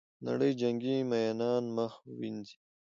نړۍ 0.27 0.51
جنګي 0.59 0.95
میینان 1.09 1.63
مخ 1.77 1.93
ووینځي. 2.09 2.57